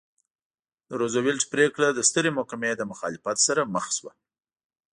د 0.87 0.89
روزولټ 1.01 1.41
پرېکړه 1.53 1.87
د 1.93 1.99
سترې 2.09 2.29
محکمې 2.37 2.71
له 2.79 2.85
مخالفت 2.91 3.37
سره 3.47 3.61
مخ 3.73 3.85
شوه. 3.97 4.13